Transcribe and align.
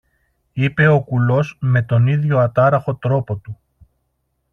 είπε 0.53 0.87
ο 0.87 1.01
κουλός 1.03 1.57
με 1.61 1.81
τον 1.81 2.07
ίδιο 2.07 2.39
ατάραχο 2.39 2.95
τρόπο 2.95 3.35
του 3.37 3.59